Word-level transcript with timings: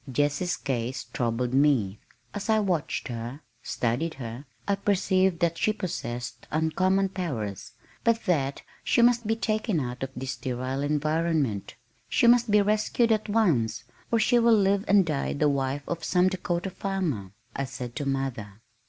Jessie's 0.11 0.57
case 0.57 1.03
troubled 1.13 1.53
me. 1.53 1.99
As 2.33 2.49
I 2.49 2.57
watched 2.57 3.07
her, 3.09 3.41
studied 3.61 4.15
her, 4.15 4.47
I 4.67 4.73
perceived 4.73 5.41
that 5.41 5.59
she 5.59 5.73
possessed 5.73 6.47
uncommon 6.49 7.09
powers, 7.09 7.73
but 8.03 8.23
that 8.25 8.63
she 8.83 9.03
must 9.03 9.27
be 9.27 9.35
taken 9.35 9.79
out 9.79 10.01
of 10.01 10.09
this 10.15 10.31
sterile 10.31 10.81
environment. 10.81 11.75
"She 12.09 12.25
must 12.25 12.49
be 12.49 12.63
rescued 12.63 13.11
at 13.11 13.29
once 13.29 13.83
or 14.11 14.17
she 14.17 14.39
will 14.39 14.57
live 14.57 14.83
and 14.87 15.05
die 15.05 15.33
the 15.33 15.47
wife 15.49 15.83
of 15.87 16.03
some 16.03 16.29
Dakota 16.29 16.71
farmer," 16.71 17.33
I 17.55 17.65
said 17.65 17.95
to 17.97 18.05
mother. 18.07 18.59